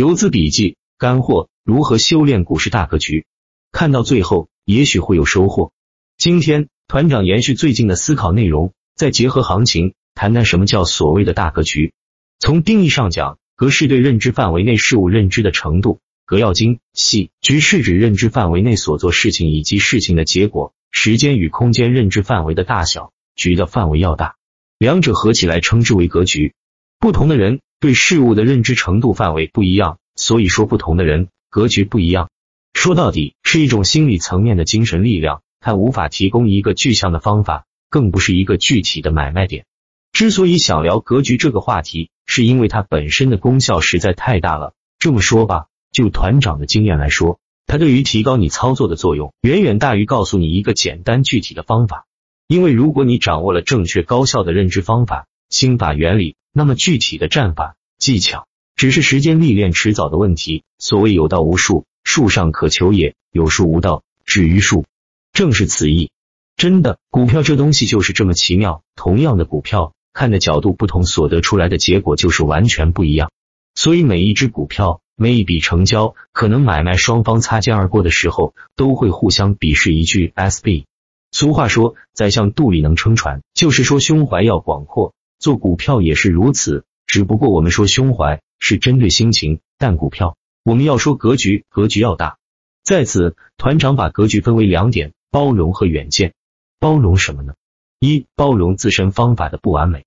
[0.00, 3.26] 游资笔记干货：如何修炼股市大格局？
[3.70, 5.72] 看到最后，也许会有收获。
[6.16, 11.92] 今天团长延续最近的思考内容，再结合行情，谈谈什么叫所谓的大格局。
[12.38, 24.36] 从定义上讲，格是对认知范围内事物认知的程度，格要精细，局是指认知范围内所做事情以及事情的结果，时间与空间认知范围的大小，局的范围要大，
[24.78, 26.54] 两者合起来称之为格局。
[27.00, 32.28] 不同的人对事物的认知程度范围不一样，所以说不同的人格局不一样。
[32.74, 39.64] 说到底是一种心理层面的精神力量，它无法提供一个具象的方法，更不是一个具体的买卖点。
[40.12, 44.74] 之所以想聊格局这个话题，是因为它本身的功效实在太大了。
[44.98, 52.04] 这么说吧，就团长的经验来说，它对于提高你操作的作用，远远大于告诉你一个简单具体的方法。
[52.46, 58.46] 因为如果你掌握了正确高效的认知方法、心法原理，那么具体的战法技巧，
[58.76, 60.62] 只是时间历练迟早的问题。
[60.78, 61.84] 所谓有道无术。
[62.04, 64.84] 术上可求也，有术无道，止于术，
[65.32, 66.10] 正是此意。
[66.56, 68.82] 真的，股票这东西就是这么奇妙。
[68.94, 73.30] 同样的股票，看的角度不同，所得出来的结果就是完全不一样。
[73.74, 80.84] 所以每一只股票，每一笔成交，可能买卖双方擦肩而过的时候，都会互相鄙视一句 “SB”。
[81.32, 85.12] 俗话说，宰相肚里能撑船，就是说胸怀要广阔。
[85.40, 90.36] 做股票也是如此，只不过我们说胸怀是针对心情，但股票。
[90.62, 92.36] 我们要说格局，格局要大。
[92.84, 96.34] 在此，团长把格局分为两点：包容和远见。
[96.78, 97.54] 包容什么呢？
[97.98, 100.00] 一、包容自身方法的不完美；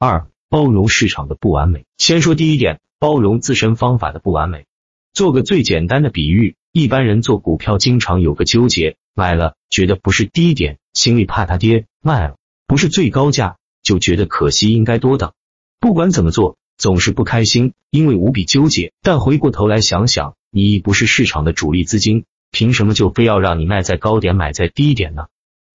[0.00, 1.84] 二、包容市场的不完美。
[1.96, 4.66] 先说第一点，包容自身方法的不完美。
[5.12, 13.58] 做个最简单的比喻，一般人做股票经常有个纠结：买了觉得不是低点，心里怕它跌；卖了不是最高价，
[13.90, 15.32] 就觉得可惜，应该多等。
[15.80, 16.56] 不管怎么做。
[16.78, 18.94] 总是不开心，因为无比纠结。
[19.02, 25.26] 但回过头来想想，你已不是市场的主力资金，凭什么就非要让你卖在高点，买在低点呢？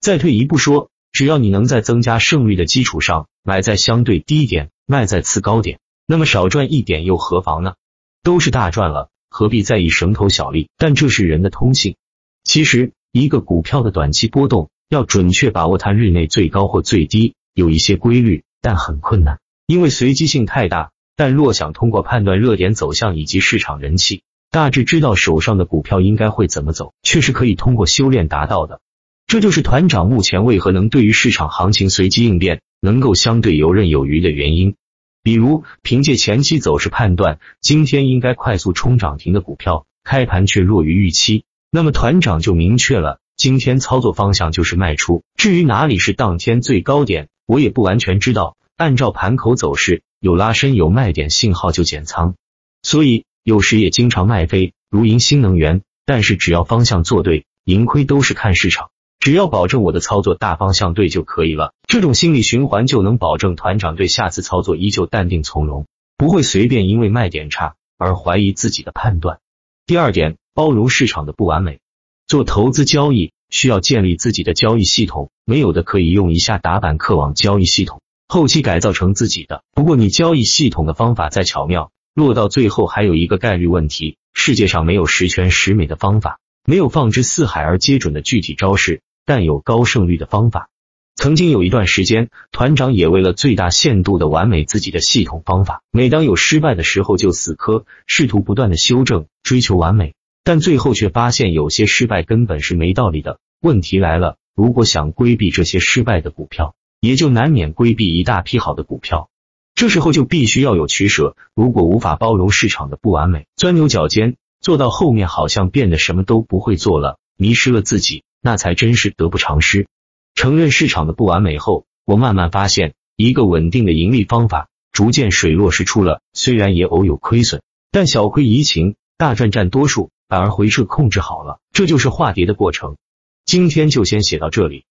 [0.00, 7.74] 再退一步说，只要你能在增加胜率的基础上买在相对低点，卖在次高点，那么少赚一点又何妨呢？
[8.22, 10.70] 都是大赚了，何必在意蝇头小利？
[10.78, 11.96] 但这是人的通性。
[12.44, 20.90] 其实，一个股票的短期波动，要准确把握它日内最高或最低，有一些规律，但很困难，因为随机性太大。
[21.16, 28.80] 但若想通过判断热点走向以及市场人气，大致知道手上的股票应该会怎么走，却是可以通过修炼达到的。
[29.28, 34.74] 这就是团长目前为何能对于市场行情随机应变，能够相对游刃有余的原因。
[35.22, 45.22] 比如，凭借前期走势判断，今天应该快速冲涨停的股票，开盘却弱于预期，那么团长就明确了今天操作方向就是卖出。
[45.36, 48.56] 至于哪里是当天最高点，我也不完全知道。
[48.76, 50.02] 按照盘口走势。
[50.20, 52.34] 有拉伸有卖点信号就减仓，
[52.80, 55.82] 所以有时也经常卖飞，如银新能源。
[56.06, 58.88] 但是只要方向做对，盈亏都是看市场，
[59.20, 61.74] 只要保证我的操作大方向对就可以了。
[61.86, 65.84] 这种心理循环就能保证团长对下次操作依旧淡定从容，
[66.16, 69.40] 不会随便因为卖点差而怀疑自己的判断。
[69.84, 71.80] 第二点，包容市场的不完美。
[72.26, 78.00] 做投资交易需要建立自己的交易系统，没有的可以用一下打板客网交易系统。
[78.26, 79.62] 后期改造成自己的。
[79.74, 90.68] 不过你交易系统的方法再巧妙，落到最后还有一个概率问题：世界上没有十全十美的方法，没有放之四海而皆准的具体招式，但有高胜率的方法。
[91.16, 103.40] 曾经有一段时间，团长也为了最大限度的完美自己的系统方法，每当有失败的时候就死磕，试图不断的修正，追求完美，但最后却发现有些失败根本是没道理的。
[103.60, 106.76] 问题来了，如果想规避这些失败的股票。
[107.00, 109.28] 也就难免规避一大批好的股票，
[109.74, 111.36] 这时候就必须要有取舍。
[111.54, 119.86] 如果无法包容市场的不完美，钻牛角尖，做到后面好像变得什么都不会做了，迷失了自己，那才真是得不偿失。
[120.34, 126.22] 承认市场的不完美后，我慢慢发现，一个稳定的盈利方法逐渐水落石出了。
[126.32, 131.60] 虽然也偶有亏损，但小亏怡情，大赚占多数，反而回撤控制好了。
[131.72, 132.96] 这就是化蝶的过程。
[133.44, 134.86] 今天就先写到这里。